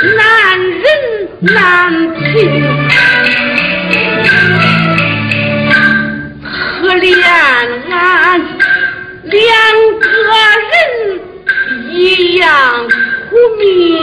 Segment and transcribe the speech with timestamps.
[0.00, 0.86] 难忍
[1.40, 2.22] 难听。
[6.80, 7.06] 可怜
[7.90, 8.40] 俺
[9.24, 9.36] 两
[9.98, 10.06] 个
[10.68, 10.70] 人
[11.90, 12.46] 一样
[13.28, 13.97] 苦命。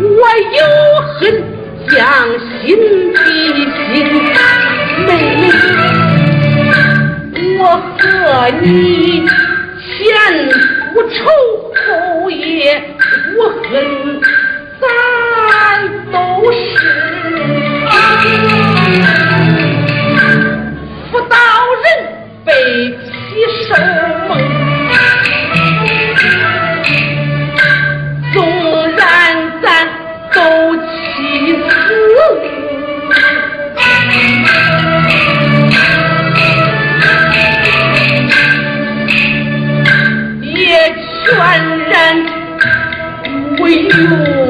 [0.00, 0.22] 我
[0.58, 0.60] 有
[1.18, 1.20] 恨，
[1.88, 1.96] 将
[2.60, 2.66] 心
[3.14, 3.18] 比
[3.94, 4.36] 心，
[5.06, 5.42] 妹妹，
[7.58, 7.60] 我
[7.98, 8.02] 和
[8.60, 8.66] 你，
[9.80, 9.88] 前
[10.92, 11.08] 不愁。
[40.42, 40.94] 也
[41.26, 41.36] 全
[41.88, 41.94] 然
[43.58, 44.48] 无用。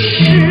[0.00, 0.49] 是